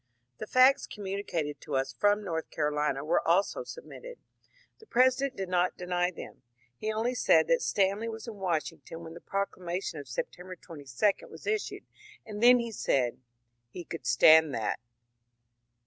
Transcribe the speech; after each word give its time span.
The 0.39 0.47
facts 0.47 0.87
conmiunicated 0.87 1.59
to 1.59 1.75
us 1.75 1.93
from 1.93 2.23
North 2.23 2.49
Carolina 2.49 3.05
were 3.05 3.21
also 3.21 3.63
sub 3.63 3.83
mitted. 3.85 4.17
The 4.79 4.87
President 4.87 5.35
did 5.35 5.47
not 5.47 5.77
deny 5.77 6.09
them. 6.09 6.41
He 6.75 6.91
only 6.91 7.13
said 7.13 7.47
that 7.49 7.61
Stanley 7.61 8.09
was 8.09 8.27
in 8.27 8.37
Washington 8.37 9.03
when 9.03 9.13
the 9.13 9.21
proclamation 9.21 9.99
of 9.99 10.07
Sep 10.07 10.31
tember 10.31 10.59
22 10.59 11.27
was 11.27 11.45
issued, 11.45 11.83
and 12.25 12.41
then 12.41 12.59
said 12.71 13.19
he 13.69 13.85
*^ 13.85 13.89
could 13.89 14.07
stand 14.07 14.55
that." 14.55 14.79